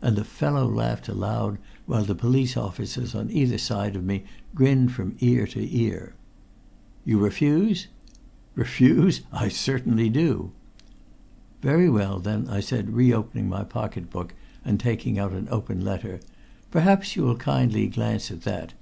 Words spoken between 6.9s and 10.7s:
"You refuse?" "Refuse? Certainly I do!"